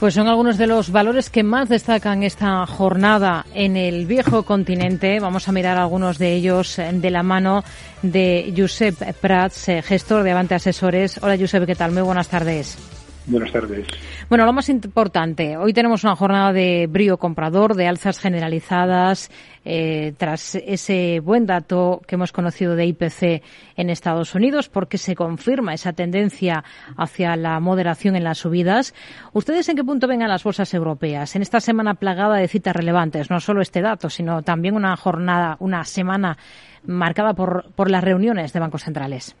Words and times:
Pues 0.00 0.14
son 0.14 0.28
algunos 0.28 0.58
de 0.58 0.68
los 0.68 0.92
valores 0.92 1.28
que 1.28 1.42
más 1.42 1.68
destacan 1.68 2.22
esta 2.22 2.64
jornada 2.66 3.44
en 3.52 3.76
el 3.76 4.06
viejo 4.06 4.44
continente. 4.44 5.18
Vamos 5.18 5.48
a 5.48 5.52
mirar 5.52 5.76
algunos 5.76 6.18
de 6.18 6.34
ellos 6.34 6.76
de 6.76 7.10
la 7.10 7.24
mano 7.24 7.64
de 8.02 8.54
Josep 8.56 8.94
Prats, 9.16 9.68
eh, 9.68 9.82
gestor 9.82 10.22
de 10.22 10.30
Avante 10.30 10.54
Asesores. 10.54 11.18
Hola 11.20 11.36
Josep, 11.36 11.66
¿qué 11.66 11.74
tal? 11.74 11.90
Muy 11.90 12.02
buenas 12.02 12.28
tardes. 12.28 12.97
Buenas 13.28 13.52
tardes. 13.52 13.86
Bueno, 14.30 14.46
lo 14.46 14.54
más 14.54 14.70
importante, 14.70 15.58
hoy 15.58 15.74
tenemos 15.74 16.02
una 16.02 16.16
jornada 16.16 16.50
de 16.54 16.86
brío 16.88 17.18
comprador, 17.18 17.74
de 17.74 17.86
alzas 17.86 18.18
generalizadas, 18.18 19.30
eh, 19.66 20.14
tras 20.16 20.54
ese 20.54 21.20
buen 21.20 21.44
dato 21.44 22.00
que 22.06 22.14
hemos 22.14 22.32
conocido 22.32 22.74
de 22.74 22.86
IPC 22.86 23.42
en 23.76 23.90
Estados 23.90 24.34
Unidos, 24.34 24.70
porque 24.70 24.96
se 24.96 25.14
confirma 25.14 25.74
esa 25.74 25.92
tendencia 25.92 26.64
hacia 26.96 27.36
la 27.36 27.60
moderación 27.60 28.16
en 28.16 28.24
las 28.24 28.38
subidas. 28.38 28.94
¿Ustedes 29.34 29.68
en 29.68 29.76
qué 29.76 29.84
punto 29.84 30.08
ven 30.08 30.22
a 30.22 30.28
las 30.28 30.42
bolsas 30.42 30.72
europeas? 30.72 31.36
En 31.36 31.42
esta 31.42 31.60
semana 31.60 31.94
plagada 31.94 32.36
de 32.36 32.48
citas 32.48 32.74
relevantes, 32.74 33.28
no 33.28 33.40
solo 33.40 33.60
este 33.60 33.82
dato, 33.82 34.08
sino 34.08 34.42
también 34.42 34.74
una 34.74 34.96
jornada, 34.96 35.58
una 35.60 35.84
semana 35.84 36.38
marcada 36.86 37.34
por, 37.34 37.70
por 37.74 37.90
las 37.90 38.02
reuniones 38.02 38.54
de 38.54 38.60
bancos 38.60 38.84
centrales. 38.84 39.36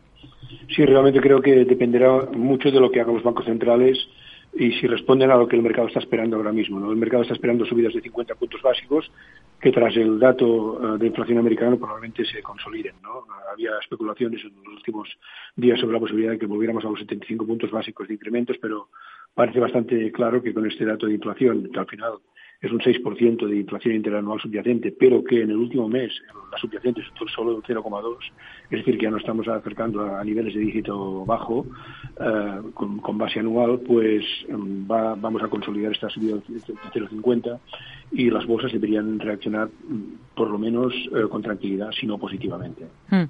Sí, 0.74 0.84
realmente 0.84 1.20
creo 1.20 1.40
que 1.40 1.64
dependerá 1.64 2.26
mucho 2.32 2.70
de 2.70 2.80
lo 2.80 2.90
que 2.90 3.00
hagan 3.00 3.14
los 3.14 3.22
bancos 3.22 3.44
centrales 3.44 3.98
y 4.54 4.72
si 4.72 4.86
responden 4.86 5.30
a 5.30 5.36
lo 5.36 5.46
que 5.46 5.56
el 5.56 5.62
mercado 5.62 5.88
está 5.88 6.00
esperando 6.00 6.36
ahora 6.36 6.52
mismo. 6.52 6.80
¿no? 6.80 6.90
El 6.90 6.96
mercado 6.96 7.22
está 7.22 7.34
esperando 7.34 7.64
subidas 7.64 7.94
de 7.94 8.00
50 8.00 8.34
puntos 8.34 8.62
básicos 8.62 9.10
que 9.60 9.70
tras 9.72 9.96
el 9.96 10.18
dato 10.18 10.94
eh, 10.94 10.98
de 10.98 11.06
inflación 11.06 11.38
americano 11.38 11.78
probablemente 11.78 12.24
se 12.24 12.42
consoliden. 12.42 12.94
¿no? 13.02 13.24
Había 13.52 13.78
especulaciones 13.80 14.42
en 14.44 14.56
los 14.64 14.74
últimos 14.74 15.08
días 15.54 15.78
sobre 15.78 15.94
la 15.94 16.00
posibilidad 16.00 16.32
de 16.32 16.38
que 16.38 16.46
volviéramos 16.46 16.84
a 16.84 16.88
los 16.88 16.98
75 16.98 17.46
puntos 17.46 17.70
básicos 17.70 18.08
de 18.08 18.14
incrementos, 18.14 18.56
pero 18.60 18.88
parece 19.34 19.60
bastante 19.60 20.10
claro 20.12 20.42
que 20.42 20.54
con 20.54 20.66
este 20.66 20.84
dato 20.84 21.06
de 21.06 21.14
inflación, 21.14 21.70
que 21.72 21.78
al 21.78 21.86
final 21.86 22.12
es 22.60 22.72
un 22.72 22.80
6% 22.80 23.46
de 23.46 23.56
inflación 23.56 23.94
interanual 23.94 24.40
subyacente, 24.40 24.92
pero 24.92 25.22
que 25.22 25.42
en 25.42 25.50
el 25.50 25.56
último 25.56 25.88
mes 25.88 26.12
la 26.50 26.58
subyacente 26.58 27.00
es 27.00 27.06
solo 27.32 27.54
un 27.54 27.62
0,2, 27.62 28.16
es 28.70 28.78
decir, 28.78 28.98
que 28.98 29.04
ya 29.04 29.10
no 29.10 29.18
estamos 29.18 29.46
acercando 29.46 30.16
a, 30.16 30.24
niveles 30.24 30.54
de 30.54 30.60
dígito 30.60 31.24
bajo 31.24 31.66
eh, 32.20 32.62
con, 32.74 33.18
base 33.18 33.38
anual, 33.38 33.80
pues 33.80 34.24
mm, 34.48 34.86
vamos 34.86 35.42
a 35.42 35.48
consolidar 35.48 35.92
esta 35.92 36.08
subida 36.08 36.36
de 36.36 36.42
0,50 36.42 37.58
y 38.10 38.30
las 38.30 38.46
bolsas 38.46 38.72
deberían 38.72 39.20
reaccionar 39.20 39.68
mm, 39.68 40.34
por 40.34 40.50
lo 40.50 40.58
menos 40.58 40.92
eh, 40.94 41.28
con 41.30 41.42
tranquilidad, 41.42 41.90
si 41.92 42.06
no 42.06 42.18
positivamente. 42.18 42.86
Hmm. 43.10 43.24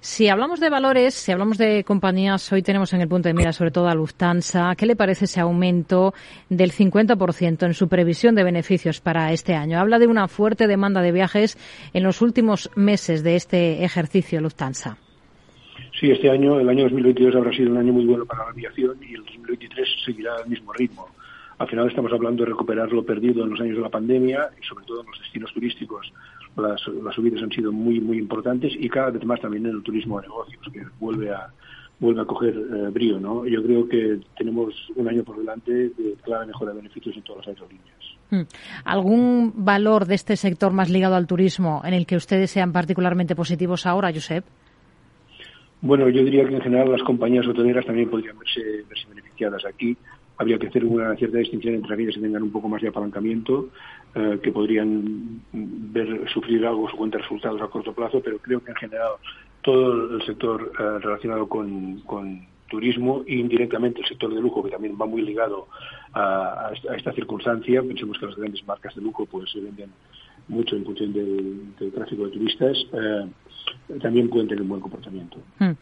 Si 0.00 0.28
hablamos 0.28 0.60
de 0.60 0.70
valores, 0.70 1.14
si 1.14 1.30
hablamos 1.30 1.58
de 1.58 1.84
compañías, 1.84 2.52
hoy 2.52 2.62
tenemos 2.62 2.92
en 2.92 3.02
el 3.02 3.08
punto 3.08 3.28
de 3.28 3.34
mira 3.34 3.52
sobre 3.52 3.70
todo 3.70 3.88
a 3.88 3.94
Lufthansa. 3.94 4.74
¿Qué 4.76 4.86
le 4.86 4.96
parece 4.96 5.26
ese 5.26 5.40
aumento 5.40 6.14
del 6.48 6.72
50% 6.72 7.66
en 7.66 7.74
su 7.74 7.88
previsión 7.88 8.34
de 8.34 8.44
beneficios 8.44 9.00
para 9.00 9.32
este 9.32 9.54
año? 9.54 9.78
Habla 9.78 9.98
de 9.98 10.06
una 10.06 10.28
fuerte 10.28 10.66
demanda 10.66 11.00
de 11.00 11.12
viajes 11.12 11.58
en 11.92 12.02
los 12.02 12.22
últimos 12.22 12.70
meses 12.74 13.22
de 13.22 13.36
este 13.36 13.84
ejercicio 13.84 14.40
Lufthansa. 14.40 14.98
Sí, 15.98 16.10
este 16.10 16.30
año, 16.30 16.58
el 16.58 16.68
año 16.68 16.84
2022 16.84 17.36
habrá 17.36 17.52
sido 17.52 17.70
un 17.70 17.78
año 17.78 17.92
muy 17.92 18.06
bueno 18.06 18.24
para 18.24 18.44
la 18.44 18.50
aviación 18.50 18.96
y 19.02 19.14
el 19.14 19.24
2023 19.24 19.88
seguirá 20.04 20.36
al 20.36 20.48
mismo 20.48 20.72
ritmo. 20.72 21.06
Al 21.58 21.68
final 21.68 21.88
estamos 21.88 22.12
hablando 22.12 22.44
de 22.44 22.50
recuperar 22.50 22.90
lo 22.90 23.04
perdido 23.04 23.44
en 23.44 23.50
los 23.50 23.60
años 23.60 23.76
de 23.76 23.82
la 23.82 23.88
pandemia 23.88 24.50
y 24.60 24.66
sobre 24.66 24.84
todo 24.84 25.02
en 25.02 25.06
los 25.06 25.18
destinos 25.20 25.52
turísticos. 25.52 26.12
Las, 26.56 26.80
subidas 26.80 27.42
han 27.42 27.50
sido 27.50 27.72
muy 27.72 28.00
muy 28.00 28.18
importantes 28.18 28.72
y 28.78 28.88
cada 28.88 29.10
vez 29.10 29.24
más 29.24 29.40
también 29.40 29.66
en 29.66 29.76
el 29.76 29.82
turismo 29.82 30.20
de 30.20 30.26
negocios 30.26 30.62
que 30.72 30.82
vuelve 30.98 31.30
a 31.30 31.48
vuelve 32.00 32.20
a 32.20 32.24
coger 32.24 32.54
eh, 32.56 32.88
brío, 32.90 33.20
¿no? 33.20 33.46
Yo 33.46 33.62
creo 33.62 33.88
que 33.88 34.18
tenemos 34.36 34.74
un 34.96 35.08
año 35.08 35.22
por 35.22 35.38
delante 35.38 35.72
de 35.72 36.16
clara 36.24 36.44
mejora 36.46 36.72
de 36.72 36.78
beneficios 36.78 37.16
en 37.16 37.22
todas 37.22 37.46
las 37.46 37.54
aerolíneas. 37.54 37.96
Hmm. 38.30 38.42
¿Algún 38.84 39.52
valor 39.54 40.06
de 40.06 40.16
este 40.16 40.36
sector 40.36 40.72
más 40.72 40.90
ligado 40.90 41.14
al 41.14 41.28
turismo 41.28 41.80
en 41.84 41.94
el 41.94 42.06
que 42.06 42.16
ustedes 42.16 42.50
sean 42.50 42.72
particularmente 42.72 43.36
positivos 43.36 43.86
ahora, 43.86 44.10
Josep? 44.12 44.44
Bueno, 45.82 46.08
yo 46.08 46.24
diría 46.24 46.48
que 46.48 46.54
en 46.54 46.62
general 46.62 46.92
las 46.92 47.02
compañías 47.02 47.46
hoteleras 47.46 47.84
también 47.84 48.08
podrían 48.08 48.38
verse, 48.38 48.84
verse 48.88 49.08
beneficiadas 49.08 49.64
aquí 49.64 49.96
habría 50.38 50.58
que 50.58 50.68
hacer 50.68 50.84
una 50.84 51.14
cierta 51.16 51.38
distinción 51.38 51.74
entre 51.74 51.94
aquellas 51.94 52.14
que 52.14 52.20
tengan 52.20 52.42
un 52.42 52.50
poco 52.50 52.68
más 52.68 52.82
de 52.82 52.88
apalancamiento, 52.88 53.68
eh, 54.14 54.38
que 54.42 54.52
podrían 54.52 55.42
ver 55.52 56.28
sufrir 56.32 56.66
algo 56.66 56.88
su 56.88 56.96
cuenta 56.96 57.18
de 57.18 57.22
resultados 57.22 57.60
a 57.60 57.68
corto 57.68 57.92
plazo, 57.92 58.20
pero 58.22 58.38
creo 58.38 58.62
que 58.62 58.70
en 58.70 58.76
general 58.76 59.12
todo 59.62 60.16
el 60.16 60.22
sector 60.22 60.72
eh, 60.78 60.98
relacionado 61.00 61.48
con, 61.48 62.50
turismo 62.68 63.22
e 63.26 63.34
indirectamente 63.34 64.00
el 64.00 64.06
sector 64.06 64.32
de 64.32 64.40
lujo, 64.40 64.62
que 64.62 64.70
también 64.70 64.96
va 64.98 65.04
muy 65.04 65.20
ligado 65.20 65.68
a, 66.14 66.72
esta, 66.96 67.12
circunstancia. 67.12 67.82
Pensemos 67.82 68.18
que 68.18 68.24
las 68.24 68.34
grandes 68.34 68.66
marcas 68.66 68.94
de 68.94 69.02
lujo 69.02 69.26
pues 69.26 69.50
se 69.50 69.60
venden 69.60 69.90
mucho 70.48 70.76
en 70.76 70.84
función 70.84 71.12
del, 71.12 71.92
tráfico 71.92 72.24
de 72.26 72.30
turistas. 72.30 72.76
Eh, 72.92 73.26
también 74.00 74.28
pueden 74.28 74.48
tener 74.48 74.62
un 74.62 74.68
buen 74.68 74.80
comportamiento. 74.80 75.38
Hmm. 75.58 75.72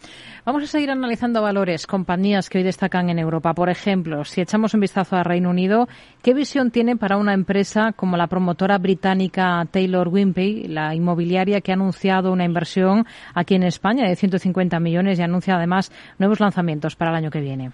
Vamos 0.44 0.64
a 0.64 0.66
seguir 0.66 0.90
analizando 0.90 1.42
valores, 1.42 1.86
compañías 1.86 2.48
que 2.48 2.58
hoy 2.58 2.64
destacan 2.64 3.08
en 3.08 3.18
Europa. 3.18 3.54
Por 3.54 3.68
ejemplo, 3.68 4.24
si 4.24 4.40
echamos 4.40 4.74
un 4.74 4.80
vistazo 4.80 5.16
a 5.16 5.22
Reino 5.22 5.50
Unido, 5.50 5.88
¿qué 6.22 6.34
visión 6.34 6.70
tiene 6.70 6.96
para 6.96 7.16
una 7.16 7.34
empresa 7.34 7.92
como 7.92 8.16
la 8.16 8.26
promotora 8.26 8.78
británica 8.78 9.64
Taylor 9.70 10.08
Wimpey, 10.08 10.64
la 10.68 10.94
inmobiliaria 10.94 11.60
que 11.60 11.72
ha 11.72 11.74
anunciado 11.74 12.32
una 12.32 12.44
inversión 12.44 13.06
aquí 13.34 13.54
en 13.54 13.62
España 13.62 14.08
de 14.08 14.16
150 14.16 14.80
millones 14.80 15.18
y 15.18 15.22
anuncia 15.22 15.56
además 15.56 15.92
nuevos 16.18 16.40
lanzamientos 16.40 16.96
para 16.96 17.10
el 17.10 17.16
año 17.16 17.30
que 17.30 17.40
viene? 17.40 17.70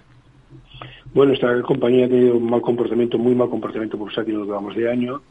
Bueno, 1.13 1.33
esta 1.33 1.61
compañía 1.63 2.05
ha 2.05 2.09
tenido 2.09 2.37
un 2.37 2.49
mal 2.49 2.61
comportamiento, 2.61 3.17
muy 3.17 3.33
mal 3.33 3.49
comportamiento 3.49 3.97
bursátil 3.97 4.35
en 4.35 4.39
lo 4.41 4.45
que 4.45 4.51
vamos 4.51 4.75
de 4.75 4.91
año. 4.91 5.21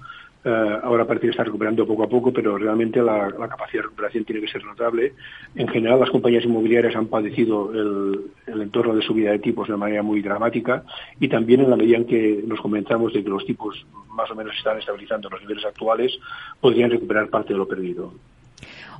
Eh, 0.48 0.78
ahora 0.84 1.04
parece 1.04 1.26
que 1.26 1.30
está 1.32 1.42
recuperando 1.42 1.84
poco 1.84 2.04
a 2.04 2.08
poco, 2.08 2.32
pero 2.32 2.56
realmente 2.56 3.02
la, 3.02 3.32
capacidad 3.48 3.80
de 3.80 3.88
recuperación 3.88 4.24
tiene 4.24 4.42
que 4.42 4.46
ser 4.46 4.64
notable. 4.64 5.12
En 5.56 5.66
general, 5.66 5.98
las 5.98 6.10
compañías 6.10 6.44
inmobiliarias 6.44 6.94
han 6.94 7.08
padecido 7.08 7.72
el, 7.72 8.30
entorno 8.46 8.94
de 8.94 9.02
subida 9.02 9.32
de 9.32 9.40
tipos 9.40 9.66
de 9.66 9.76
manera 9.76 10.04
muy 10.04 10.22
dramática 10.22 10.84
y 11.18 11.26
también 11.26 11.62
en 11.62 11.70
la 11.70 11.74
medida 11.74 11.96
en 11.96 12.06
que 12.06 12.44
nos 12.46 12.60
comenzamos 12.60 13.12
de 13.12 13.24
que 13.24 13.28
los 13.28 13.44
tipos 13.44 13.84
más 14.10 14.30
o 14.30 14.36
menos 14.36 14.54
están 14.56 14.78
estabilizando 14.78 15.28
los 15.28 15.40
niveles 15.40 15.64
actuales, 15.64 16.16
podrían 16.60 16.92
recuperar 16.92 17.28
parte 17.28 17.52
de 17.52 17.58
lo 17.58 17.66
perdido. 17.66 18.12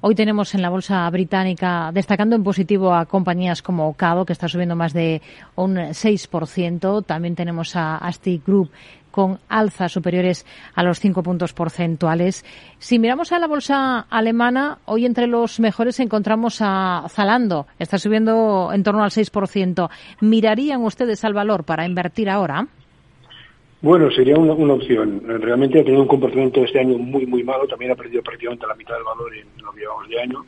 Hoy 0.01 0.15
tenemos 0.17 0.53
en 0.55 0.63
la 0.63 0.69
bolsa 0.69 1.09
británica, 1.11 1.91
destacando 1.93 2.35
en 2.37 2.43
positivo 2.43 2.93
a 2.93 3.07
compañías 3.07 3.63
como 3.63 3.89
Ocado, 3.89 4.27
que 4.27 4.33
está 4.33 4.49
subiendo 4.49 4.77
más 4.77 4.93
de 4.93 5.23
un 5.55 5.77
6%. 5.77 7.07
También 7.07 7.35
tenemos 7.35 7.77
a 7.77 7.97
Asti 7.97 8.43
Group, 8.45 8.71
con 9.17 9.39
alzas 9.49 9.93
superiores 9.93 10.45
a 10.75 10.83
los 10.83 11.01
cinco 11.01 11.23
puntos 11.23 11.55
porcentuales. 11.55 12.45
Si 12.77 12.99
miramos 12.99 13.33
a 13.33 13.39
la 13.39 13.47
bolsa 13.47 14.01
alemana, 14.11 14.81
hoy 14.85 15.07
entre 15.07 15.27
los 15.27 15.59
mejores 15.59 16.01
encontramos 16.01 16.59
a 16.61 17.07
Zalando. 17.09 17.67
Está 17.79 17.97
subiendo 17.97 18.69
en 18.75 18.83
torno 18.83 19.03
al 19.03 19.09
6%. 19.09 19.89
¿Mirarían 20.21 20.83
ustedes 20.83 21.25
al 21.25 21.33
valor 21.33 21.65
para 21.65 21.87
invertir 21.87 22.29
ahora? 22.29 22.69
Bueno, 23.81 24.11
sería 24.11 24.37
una, 24.37 24.53
opción. 24.53 25.23
Realmente 25.25 25.81
ha 25.81 25.85
tenido 25.85 26.03
un 26.03 26.09
comportamiento 26.09 26.63
este 26.63 26.81
año 26.81 26.99
muy, 26.99 27.25
muy 27.25 27.43
malo. 27.43 27.67
También 27.67 27.93
ha 27.93 27.95
perdido 27.95 28.23
prácticamente 28.23 28.67
la 28.67 28.75
mitad 28.75 28.97
del 28.97 29.05
valor 29.05 29.35
en 29.35 29.65
lo 29.65 29.73
que 29.73 29.81
llevamos 29.81 30.09
de 30.11 30.21
año. 30.21 30.45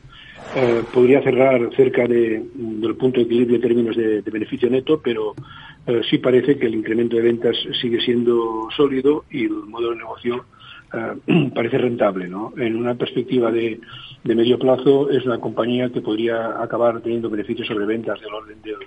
Eh, 0.55 0.83
podría 0.91 1.21
cerrar 1.21 1.69
cerca 1.75 2.07
de, 2.07 2.43
del 2.53 2.95
punto 2.95 3.19
de 3.19 3.25
equilibrio 3.25 3.57
en 3.57 3.61
términos 3.61 3.95
de 3.95 4.21
beneficio 4.21 4.69
neto, 4.69 4.99
pero 5.03 5.35
eh, 5.85 6.01
sí 6.09 6.17
parece 6.17 6.57
que 6.57 6.67
el 6.67 6.75
incremento 6.75 7.15
de 7.15 7.23
ventas 7.23 7.55
sigue 7.81 7.99
siendo 8.01 8.67
sólido 8.75 9.25
y 9.31 9.45
el 9.45 9.53
modelo 9.67 9.91
de 9.91 9.97
negocio 9.97 10.45
eh, 10.93 11.51
parece 11.55 11.77
rentable. 11.77 12.27
¿no? 12.27 12.53
En 12.57 12.75
una 12.75 12.95
perspectiva 12.95 13.51
de, 13.51 13.79
medio 14.23 14.59
plazo 14.59 15.09
es 15.09 15.25
una 15.25 15.39
compañía 15.39 15.89
que 15.89 16.01
podría 16.01 16.61
acabar 16.61 17.01
teniendo 17.01 17.29
beneficios 17.29 17.67
sobre 17.67 17.85
ventas 17.85 18.19
del 18.21 18.33
orden 18.33 18.61
del, 18.61 18.77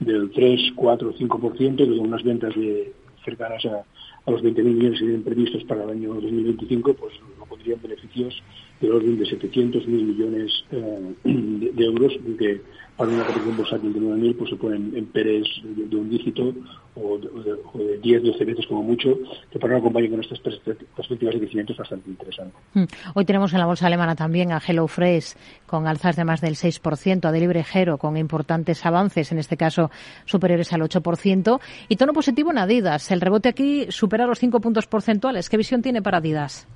del 0.00 0.30
3, 0.30 0.72
4, 0.74 1.14
5%, 1.14 1.76
con 1.76 2.00
unas 2.00 2.24
ventas 2.24 2.54
de 2.54 2.92
cercanas 3.24 3.64
a, 3.66 3.84
a 4.26 4.30
los 4.30 4.42
20.000 4.42 4.62
millones 4.62 4.98
que 4.98 5.06
tienen 5.06 5.24
previstos 5.24 5.64
para 5.64 5.84
el 5.84 5.90
año 5.90 6.14
2025, 6.14 6.94
pues 6.94 7.14
no 7.38 7.46
pondrían 7.46 7.80
beneficios 7.82 8.42
del 8.80 8.92
orden 8.92 9.18
de 9.18 9.24
700.000 9.24 9.86
millones 9.86 10.64
eh, 10.70 11.14
de, 11.24 11.84
euros, 11.84 12.12
que 12.38 12.60
para 13.00 13.12
una 13.12 13.24
categoría 13.24 13.56
bursátil 13.56 13.94
de 13.94 13.98
9.000 13.98 14.36
pues 14.36 14.50
se 14.50 14.56
ponen 14.56 14.92
en 14.94 15.06
Pérez 15.06 15.46
de, 15.62 15.96
un 15.96 16.10
dígito 16.10 16.52
o 16.96 17.16
de, 17.16 17.96
10, 17.96 18.22
12 18.24 18.44
veces 18.44 18.66
como 18.66 18.82
mucho, 18.82 19.16
que 19.50 19.58
para 19.58 19.72
una 19.72 19.82
compañía 19.82 20.10
con 20.10 20.20
estas 20.20 20.38
perspectivas 20.38 21.32
de 21.32 21.40
crecimiento 21.40 21.72
es 21.72 21.78
bastante 21.78 22.10
interesante. 22.10 22.54
Hmm. 22.74 22.84
Hoy 23.14 23.24
tenemos 23.24 23.54
en 23.54 23.60
la 23.60 23.64
bolsa 23.64 23.86
alemana 23.86 24.16
también 24.16 24.52
a 24.52 24.60
HelloFresh 24.60 25.34
con 25.66 25.86
alzas 25.86 26.14
de 26.14 26.24
más 26.24 26.42
del 26.42 26.56
6%, 26.56 27.24
a 27.24 27.32
Delibre 27.32 27.64
Hero 27.72 27.96
con 27.96 28.18
importantes 28.18 28.84
avances, 28.84 29.32
en 29.32 29.38
este 29.38 29.56
caso 29.56 29.90
superiores 30.26 30.70
al 30.74 30.82
8%, 30.82 31.58
y 31.88 31.96
tono 31.96 32.12
positivo 32.12 32.50
en 32.50 32.58
Adidas. 32.58 33.10
El 33.10 33.22
rebote 33.22 33.48
aquí 33.48 33.86
supera 33.88 34.26
los 34.26 34.38
5 34.38 34.60
puntos 34.60 34.86
porcentuales. 34.86 35.48
¿Qué 35.48 35.56
visión 35.56 35.80
tiene 35.80 36.02
para 36.02 36.18
Adidas? 36.18 36.68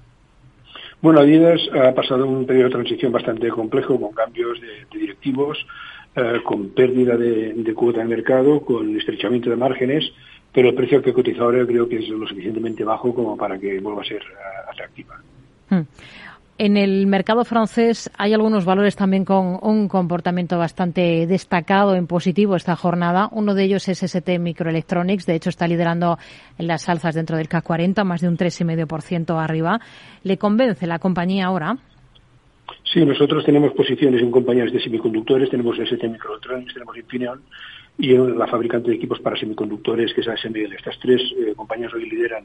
Bueno, 1.02 1.20
Adidas 1.20 1.60
ha 1.74 1.92
pasado 1.92 2.26
un 2.26 2.46
periodo 2.46 2.68
de 2.68 2.74
transición 2.76 3.12
bastante 3.12 3.50
complejo 3.50 4.00
con 4.00 4.12
cambios 4.14 4.58
de 4.58 4.98
directivos, 4.98 5.58
eh, 6.16 6.40
con 6.44 6.70
pérdida 6.70 7.16
de, 7.16 7.74
cuota 7.74 8.00
de 8.00 8.06
mercado, 8.06 8.60
con 8.60 8.96
estrechamiento 8.96 9.50
de 9.50 9.56
márgenes, 9.56 10.04
pero 10.52 10.68
el 10.68 10.74
precio 10.74 11.02
que 11.02 11.12
cotiza 11.12 11.42
ahora 11.42 11.66
creo 11.66 11.88
que 11.88 11.98
es 11.98 12.08
lo 12.08 12.26
suficientemente 12.26 12.84
bajo 12.84 13.12
como 13.12 13.36
para 13.36 13.58
que 13.58 13.80
vuelva 13.80 14.02
a 14.02 14.04
ser 14.04 14.22
uh, 14.22 14.70
atractiva. 14.70 15.20
Hmm. 15.70 15.82
En 16.56 16.76
el 16.76 17.08
mercado 17.08 17.44
francés 17.44 18.08
hay 18.16 18.32
algunos 18.32 18.64
valores 18.64 18.94
también 18.94 19.24
con 19.24 19.58
un 19.60 19.88
comportamiento 19.88 20.56
bastante 20.56 21.26
destacado 21.26 21.96
en 21.96 22.06
positivo 22.06 22.54
esta 22.54 22.76
jornada. 22.76 23.28
Uno 23.32 23.54
de 23.54 23.64
ellos 23.64 23.88
es 23.88 24.04
ST 24.04 24.38
Microelectronics. 24.38 25.26
De 25.26 25.34
hecho, 25.34 25.50
está 25.50 25.66
liderando 25.66 26.16
las 26.58 26.88
alzas 26.88 27.16
dentro 27.16 27.36
del 27.36 27.48
CAC 27.48 27.64
40, 27.64 28.04
más 28.04 28.20
de 28.20 28.28
un 28.28 28.36
3,5% 28.36 29.42
arriba. 29.42 29.80
¿Le 30.22 30.38
convence 30.38 30.86
la 30.86 31.00
compañía 31.00 31.46
ahora? 31.46 31.76
Sí, 32.94 33.04
nosotros 33.04 33.44
tenemos 33.44 33.72
posiciones 33.72 34.22
en 34.22 34.30
compañías 34.30 34.72
de 34.72 34.80
semiconductores. 34.80 35.50
Tenemos 35.50 35.76
ST 35.76 36.08
Microelectronics, 36.08 36.74
tenemos 36.74 36.96
Infineon 36.96 37.42
y 37.96 38.12
la 38.16 38.46
fabricante 38.48 38.90
de 38.90 38.96
equipos 38.96 39.20
para 39.20 39.36
semiconductores, 39.36 40.12
que 40.14 40.20
es 40.20 40.28
ASML. 40.28 40.72
Estas 40.72 40.98
tres 40.98 41.22
eh, 41.38 41.54
compañías 41.54 41.94
hoy 41.94 42.08
lideran 42.10 42.44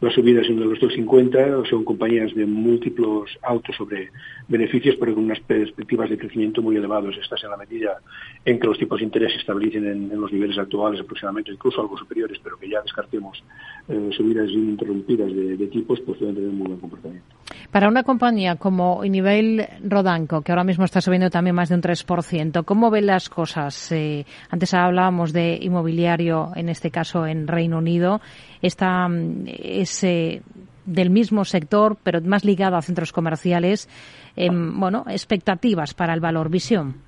las 0.00 0.14
subidas 0.14 0.46
en 0.46 0.60
los 0.60 0.80
250, 0.80 1.64
son 1.68 1.84
compañías 1.84 2.34
de 2.34 2.46
múltiplos 2.46 3.30
autos 3.42 3.76
sobre 3.76 4.10
beneficios, 4.48 4.96
pero 4.98 5.14
con 5.14 5.24
unas 5.24 5.40
perspectivas 5.40 6.08
de 6.08 6.18
crecimiento 6.18 6.62
muy 6.62 6.76
elevados. 6.76 7.16
Estas 7.16 7.42
en 7.44 7.50
la 7.50 7.56
medida 7.56 7.98
en 8.44 8.58
que 8.58 8.66
los 8.66 8.78
tipos 8.78 8.98
de 8.98 9.04
interés 9.04 9.32
se 9.32 9.38
estabilicen 9.38 9.86
en, 9.86 10.20
los 10.20 10.32
niveles 10.32 10.58
actuales 10.58 11.00
aproximadamente, 11.00 11.52
incluso 11.52 11.80
algo 11.80 11.96
superiores, 11.96 12.38
pero 12.42 12.58
que 12.58 12.68
ya 12.68 12.80
descartemos 12.80 13.42
eh, 13.88 14.10
subidas 14.16 14.50
ininterrumpidas 14.50 15.34
de, 15.34 15.56
de, 15.56 15.66
tipos, 15.66 16.00
pues 16.00 16.18
pueden 16.18 16.34
tener 16.34 16.50
muy 16.50 16.68
buen 16.68 16.80
comportamiento. 16.80 17.36
Para 17.70 17.88
una 17.88 18.02
compañía 18.02 18.56
como 18.56 19.02
Nivel 19.04 19.66
Rodanco, 19.82 20.42
que 20.42 20.52
ahora 20.52 20.64
mismo 20.64 20.84
está 20.84 21.00
subiendo 21.00 21.30
también 21.30 21.56
más 21.56 21.68
de 21.68 21.74
un 21.74 21.82
3%, 21.82 22.64
¿cómo 22.64 22.90
ven 22.90 23.06
las 23.06 23.28
cosas? 23.28 23.92
Eh, 23.92 24.24
antes 24.50 24.72
hablábamos 24.86 25.32
de 25.32 25.58
inmobiliario, 25.60 26.52
en 26.56 26.68
este 26.68 26.90
caso 26.90 27.26
en 27.26 27.46
Reino 27.46 27.78
Unido. 27.78 28.20
Está 28.62 29.08
ese 29.46 30.42
del 30.86 31.10
mismo 31.10 31.44
sector, 31.44 31.96
pero 32.02 32.20
más 32.22 32.44
ligado 32.44 32.76
a 32.76 32.82
centros 32.82 33.12
comerciales. 33.12 33.88
bueno, 34.36 35.04
expectativas 35.08 35.94
para 35.94 36.14
el 36.14 36.20
valor 36.20 36.48
visión. 36.48 37.06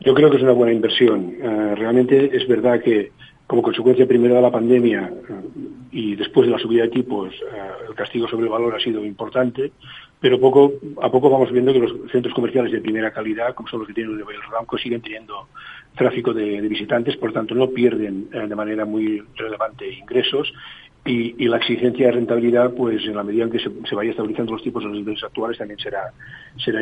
Yo 0.00 0.14
creo 0.14 0.30
que 0.30 0.36
es 0.36 0.42
una 0.42 0.52
buena 0.52 0.72
inversión. 0.72 1.34
Eh, 1.40 1.74
realmente 1.74 2.36
es 2.36 2.46
verdad 2.46 2.80
que 2.82 3.12
como 3.46 3.62
consecuencia 3.62 4.06
primero 4.06 4.34
de 4.34 4.42
la 4.42 4.50
pandemia 4.50 5.10
eh, 5.10 5.32
y 5.92 6.16
después 6.16 6.46
de 6.46 6.52
la 6.52 6.58
subida 6.58 6.82
de 6.82 6.88
tipos, 6.90 7.32
eh, 7.32 7.88
el 7.88 7.94
castigo 7.94 8.28
sobre 8.28 8.44
el 8.44 8.50
valor 8.50 8.74
ha 8.74 8.80
sido 8.80 9.04
importante, 9.04 9.72
pero 10.20 10.40
poco 10.40 10.72
a 11.02 11.10
poco 11.10 11.28
vamos 11.28 11.52
viendo 11.52 11.72
que 11.72 11.80
los 11.80 12.10
centros 12.10 12.34
comerciales 12.34 12.72
de 12.72 12.80
primera 12.80 13.10
calidad, 13.10 13.54
como 13.54 13.68
son 13.68 13.80
los 13.80 13.88
que 13.88 13.94
tienen 13.94 14.18
el 14.18 14.42
Ranco, 14.50 14.78
siguen 14.78 15.02
teniendo 15.02 15.48
tráfico 15.94 16.32
de, 16.32 16.60
visitantes, 16.62 17.16
por 17.16 17.32
tanto 17.32 17.54
no 17.54 17.70
pierden 17.70 18.28
eh, 18.32 18.46
de 18.46 18.54
manera 18.54 18.84
muy 18.84 19.22
relevante 19.34 19.90
ingresos 19.90 20.52
y, 21.06 21.46
la 21.46 21.58
exigencia 21.58 22.06
de 22.06 22.12
rentabilidad, 22.12 22.74
pues 22.74 23.04
en 23.04 23.16
la 23.16 23.22
medida 23.22 23.44
en 23.44 23.50
que 23.50 23.58
se, 23.58 23.94
vaya 23.94 24.10
estabilizando 24.10 24.52
los 24.52 24.62
tipos 24.62 24.82
en 24.82 24.90
los 24.90 24.98
niveles 24.98 25.22
actuales, 25.22 25.58
también 25.58 25.78
será 25.78 26.12
será, 26.62 26.80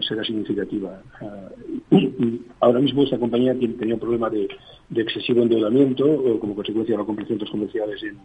será 0.00 0.24
significativa. 0.24 1.00
ahora 2.60 2.80
mismo 2.80 3.04
esta 3.04 3.18
compañía 3.18 3.54
tiene, 3.54 3.74
tenía 3.74 3.94
un 3.94 4.00
problema 4.00 4.28
de 4.28 4.48
de 4.90 5.02
excesivo 5.02 5.42
endeudamiento 5.42 6.04
como 6.40 6.54
consecuencia 6.54 6.96
de 6.96 7.04
las 7.04 7.28
centros 7.28 7.50
comerciales 7.50 8.02
en, 8.02 8.18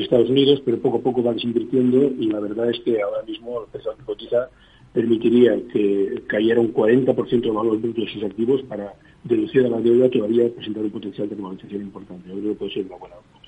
Estados 0.00 0.30
Unidos, 0.30 0.62
pero 0.64 0.78
poco 0.78 0.96
a 0.96 1.02
poco 1.02 1.22
van 1.22 1.36
invirtiendo 1.38 2.10
y 2.18 2.30
la 2.30 2.40
verdad 2.40 2.70
es 2.70 2.80
que 2.80 3.02
ahora 3.02 3.22
mismo 3.22 3.60
el 3.60 3.70
precio 3.70 3.94
que 3.94 4.04
cotiza 4.04 4.48
permitiría 4.94 5.60
que 5.70 6.22
cayera 6.26 6.60
un 6.60 6.72
40% 6.72 7.40
del 7.40 7.52
valor 7.52 7.78
bruto 7.78 8.00
de 8.00 8.08
sus 8.08 8.22
activos 8.22 8.62
para 8.62 8.94
deducir 9.24 9.66
a 9.66 9.68
la 9.68 9.80
deuda 9.80 10.08
todavía 10.08 10.48
presentar 10.54 10.84
un 10.84 10.90
potencial 10.90 11.28
de 11.28 11.36
normalización 11.36 11.82
importante. 11.82 12.28
Yo 12.28 12.34
creo 12.34 12.52
que 12.52 12.58
puede 12.58 12.72
ser 12.72 12.86
una 12.86 12.96
buena 12.96 13.16
opción. 13.16 13.43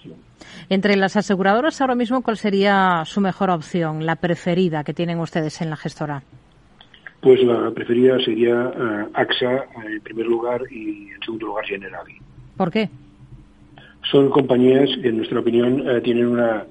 Entre 0.68 0.96
las 0.96 1.16
aseguradoras 1.16 1.80
ahora 1.80 1.94
mismo, 1.94 2.22
¿cuál 2.22 2.36
sería 2.36 3.02
su 3.04 3.20
mejor 3.20 3.50
opción, 3.50 4.04
la 4.04 4.16
preferida 4.16 4.84
que 4.84 4.94
tienen 4.94 5.20
ustedes 5.20 5.60
en 5.60 5.70
la 5.70 5.76
gestora? 5.76 6.22
Pues 7.20 7.42
la 7.42 7.70
preferida 7.70 8.18
sería 8.20 8.54
uh, 8.54 9.10
AXA 9.14 9.66
en 9.84 10.00
primer 10.00 10.26
lugar 10.26 10.62
y 10.70 11.08
en 11.10 11.20
segundo 11.24 11.46
lugar 11.46 11.64
Generali. 11.64 12.16
¿Por 12.56 12.70
qué? 12.70 12.88
Son 14.10 14.30
compañías 14.30 14.88
que, 15.02 15.08
en 15.08 15.16
nuestra 15.18 15.40
opinión, 15.40 15.88
eh, 15.88 16.00
tienen 16.00 16.26
una, 16.26 16.64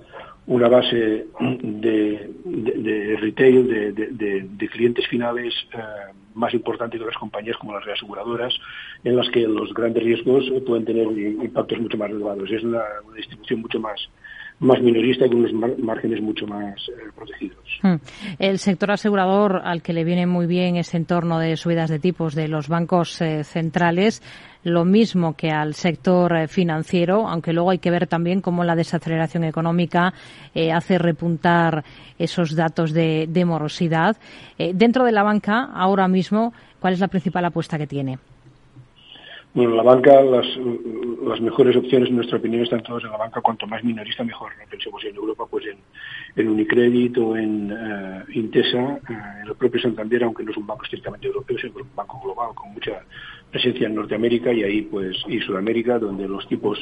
una 0.47 0.69
base 0.69 1.25
de, 1.39 2.29
de, 2.45 3.17
retail, 3.19 3.67
de, 3.67 4.69
clientes 4.71 5.07
finales 5.07 5.53
eh, 5.73 5.77
más 6.35 6.53
importante 6.53 6.99
que 6.99 7.05
las 7.05 7.17
compañías 7.17 7.57
como 7.57 7.73
las 7.73 7.85
reaseguradoras, 7.85 8.53
en 9.03 9.15
las 9.15 9.29
que 9.29 9.47
los 9.47 9.73
grandes 9.73 10.03
riesgos 10.03 10.45
pueden 10.65 10.85
tener 10.85 11.07
impactos 11.07 11.79
mucho 11.79 11.97
más 11.97 12.11
elevados. 12.11 12.51
Es 12.51 12.63
una, 12.63 12.83
distribución 13.15 13.61
mucho 13.61 13.79
más 13.79 14.09
más 14.59 14.81
minorista 14.81 15.25
y 15.25 15.29
con 15.29 15.39
unos 15.39 15.77
márgenes 15.79 16.21
mucho 16.21 16.47
más 16.47 16.75
eh, 16.89 17.11
protegidos. 17.15 17.79
Hmm. 17.81 17.95
El 18.39 18.59
sector 18.59 18.91
asegurador 18.91 19.61
al 19.63 19.81
que 19.81 19.93
le 19.93 20.03
viene 20.03 20.25
muy 20.25 20.47
bien 20.47 20.77
ese 20.77 20.97
entorno 20.97 21.39
de 21.39 21.57
subidas 21.57 21.89
de 21.89 21.99
tipos 21.99 22.35
de 22.35 22.47
los 22.47 22.67
bancos 22.67 23.19
centrales 23.43 24.21
lo 24.65 24.83
mismo 24.83 25.35
que 25.35 25.51
al 25.51 25.75
sector 25.75 26.35
eh, 26.35 26.47
financiero, 26.47 27.27
aunque 27.27 27.53
luego 27.53 27.69
hay 27.69 27.77
que 27.77 27.91
ver 27.91 28.07
también 28.07 28.41
cómo 28.41 28.63
la 28.63 28.75
desaceleración 28.75 29.43
económica 29.43 30.13
eh, 30.53 30.71
hace 30.71 30.97
repuntar 30.97 31.85
esos 32.17 32.55
datos 32.55 32.91
de, 32.91 33.43
morosidad. 33.45 34.17
Eh, 34.57 34.71
dentro 34.73 35.05
de 35.05 35.11
la 35.11 35.21
banca, 35.21 35.69
ahora 35.71 36.07
mismo, 36.07 36.51
¿cuál 36.79 36.93
es 36.93 36.99
la 36.99 37.07
principal 37.07 37.45
apuesta 37.45 37.77
que 37.77 37.85
tiene? 37.85 38.17
Bueno, 39.55 39.73
la 39.73 39.83
banca, 39.83 40.21
las, 40.21 40.45
las 41.23 41.39
mejores 41.39 41.77
opciones, 41.77 42.09
en 42.09 42.17
nuestra 42.17 42.39
opinión, 42.39 42.61
están 42.61 42.83
todas 42.83 43.05
en 43.05 43.09
la 43.09 43.17
banca. 43.17 43.39
Cuanto 43.39 43.65
más 43.65 43.81
minorista, 43.85 44.25
mejor. 44.25 44.51
No 44.59 44.69
pensemos 44.69 45.01
en 45.05 45.15
Europa, 45.15 45.45
pues 45.49 45.63
en, 46.35 46.47
Unicredit 46.49 47.17
o 47.19 47.37
en 47.37 47.73
Intesa, 48.33 48.99
en 49.07 49.47
el 49.47 49.55
propio 49.55 49.79
Santander, 49.79 50.25
aunque 50.25 50.43
no 50.43 50.51
es 50.51 50.57
un 50.57 50.67
banco 50.67 50.83
estrictamente 50.83 51.27
europeo, 51.27 51.57
es 51.57 51.63
un 51.63 51.87
banco 51.95 52.19
global 52.21 52.49
con 52.53 52.73
mucha 52.73 53.01
presencia 53.49 53.87
en 53.87 53.95
Norteamérica 53.95 54.51
y 54.51 54.63
ahí 54.63 54.81
pues 54.81 55.15
y 55.27 55.39
Sudamérica 55.39 55.97
donde 55.97 56.27
los 56.27 56.45
tipos 56.49 56.77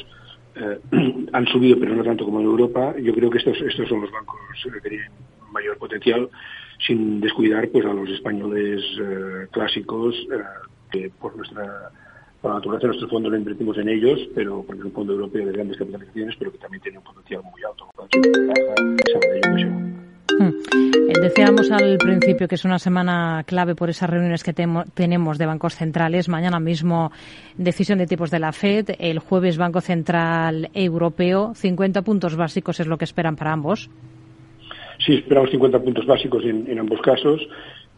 eh, 0.56 0.80
han 1.32 1.46
subido 1.46 1.78
pero 1.78 1.94
no 1.94 2.02
tanto 2.02 2.24
como 2.24 2.40
en 2.40 2.46
Europa 2.46 2.96
yo 3.00 3.14
creo 3.14 3.30
que 3.30 3.38
estos 3.38 3.60
estos 3.60 3.88
son 3.88 4.00
los 4.00 4.10
bancos 4.10 4.36
que 4.82 4.88
tienen 4.88 5.12
mayor 5.52 5.78
potencial 5.78 6.28
sin 6.84 7.20
descuidar 7.20 7.68
pues 7.68 7.86
a 7.86 7.92
los 7.92 8.08
españoles 8.10 8.82
eh, 9.00 9.46
clásicos 9.52 10.16
eh, 10.32 10.42
que 10.90 11.10
por 11.10 11.36
nuestra 11.36 11.92
por 12.44 12.50
la 12.50 12.58
naturaleza 12.58 12.82
de 12.82 12.88
nuestro 12.88 13.08
fondo 13.08 13.30
lo 13.30 13.38
invertimos 13.38 13.78
en 13.78 13.88
ellos 13.88 14.20
pero 14.34 14.62
porque 14.66 14.80
es 14.80 14.84
un 14.84 14.92
fondo 14.92 15.14
europeo 15.14 15.46
de 15.46 15.52
grandes 15.52 15.78
capitalizaciones 15.78 16.36
pero 16.38 16.52
que 16.52 16.58
también 16.58 16.82
tiene 16.82 16.98
un 16.98 17.04
potencial 17.04 17.42
muy 17.42 17.62
alto 17.64 17.88
Hmm. 20.38 20.48
Eh, 21.08 21.20
decíamos 21.22 21.70
al 21.70 21.96
principio 21.96 22.48
que 22.48 22.56
es 22.56 22.64
una 22.64 22.78
semana 22.78 23.44
clave 23.46 23.74
por 23.74 23.88
esas 23.88 24.10
reuniones 24.10 24.42
que 24.42 24.52
tenemos 24.52 25.38
de 25.38 25.46
bancos 25.46 25.74
centrales. 25.74 26.28
Mañana 26.28 26.58
mismo 26.58 27.12
decisión 27.56 27.98
de 27.98 28.06
tipos 28.06 28.30
de 28.30 28.40
la 28.40 28.52
FED, 28.52 28.96
el 28.98 29.20
jueves 29.20 29.56
Banco 29.56 29.80
Central 29.80 30.70
Europeo. 30.74 31.52
50 31.54 32.02
puntos 32.02 32.36
básicos 32.36 32.80
es 32.80 32.88
lo 32.88 32.98
que 32.98 33.04
esperan 33.04 33.36
para 33.36 33.52
ambos. 33.52 33.90
Sí, 35.06 35.14
esperamos 35.14 35.50
50 35.50 35.78
puntos 35.80 36.06
básicos 36.06 36.44
en 36.44 36.78
ambos 36.78 37.00
casos 37.00 37.40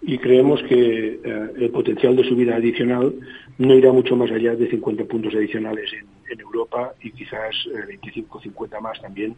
y 0.03 0.19
creemos 0.19 0.63
que 0.65 1.21
eh, 1.25 1.53
el 1.57 1.71
potencial 1.71 2.17
de 2.17 2.25
subida 2.25 2.57
adicional 2.57 3.15
no 3.59 3.75
irá 3.75 3.93
mucho 3.93 4.17
más 4.17 4.31
allá 4.31 4.55
de 4.55 4.69
50 4.69 5.05
puntos 5.05 5.35
adicionales 5.35 5.93
en, 5.93 6.07
Europa 6.41 6.93
y 7.03 7.13
quizás 7.13 7.55
25 7.87 8.39
o 8.39 8.41
50 8.41 8.81
más 8.81 9.01
también 9.01 9.37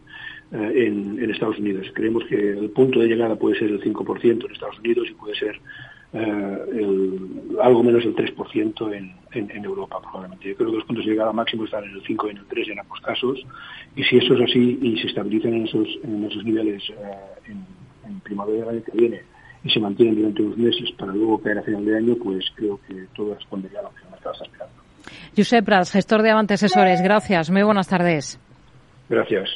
eh, 0.53 0.87
en, 0.87 1.31
Estados 1.31 1.59
Unidos. 1.59 1.87
Creemos 1.95 2.25
que 2.25 2.51
el 2.51 2.71
punto 2.71 3.01
de 3.01 3.09
llegada 3.09 3.37
puede 3.37 3.59
ser 3.59 3.71
el 3.71 3.81
5% 3.83 4.45
en 4.47 4.53
Estados 4.53 4.79
Unidos 4.79 5.09
y 5.11 5.15
puede 5.15 5.35
ser 5.35 5.61
eh, 6.15 7.19
algo 7.63 7.83
menos 7.83 8.05
del 8.05 8.17
3% 8.17 8.95
en, 8.95 9.15
en, 9.33 9.65
Europa 9.65 10.01
probablemente. 10.01 10.49
Yo 10.49 10.57
creo 10.57 10.71
que 10.71 10.77
los 10.77 10.85
puntos 10.87 11.05
de 11.05 11.11
llegada 11.11 11.33
máximos 11.33 11.67
están 11.67 11.85
en 11.85 11.91
el 11.91 12.03
5 12.03 12.27
y 12.27 12.31
en 12.31 12.37
el 12.39 12.47
3 12.47 12.69
en 12.69 12.81
ambos 12.81 13.01
casos 13.01 13.47
y 13.95 14.03
si 14.05 14.17
eso 14.17 14.35
es 14.35 14.41
así 14.41 14.79
y 14.81 14.99
se 14.99 15.09
estabilizan 15.09 15.55
en 15.55 15.65
esos, 15.67 15.89
en 16.03 16.25
esos 16.25 16.45
niveles 16.45 16.83
en, 17.47 17.65
en 18.09 18.21
primavera 18.21 18.61
del 18.61 18.69
año 18.69 18.85
que 18.85 18.93
viene 18.97 19.21
y 19.65 19.71
se 19.71 19.81
mantienen 19.81 20.17
durante 20.17 20.43
unos 20.43 20.59
meses 20.59 20.91
para 20.99 21.13
luego 21.13 21.39
caer 21.39 21.59
a 21.59 21.63
final 21.63 21.85
de 21.85 21.97
año, 21.97 22.17
pues 22.23 22.45
creo 22.55 22.79
que 22.87 23.07
todo 23.15 23.35
respondería 23.35 23.81
a 23.81 23.83
lo 23.85 23.91
que 23.91 24.03
mercado 24.11 24.33
está 24.33 24.45
esperando. 24.45 24.75
Josep 25.37 25.65
Prats, 25.65 25.93
gestor 25.93 26.23
de 26.23 26.31
Avante 26.31 26.55
Asesores, 26.55 27.03
gracias. 27.03 27.51
Muy 27.51 27.63
buenas 27.63 27.89
tardes. 27.89 28.39
Gracias. 29.09 29.49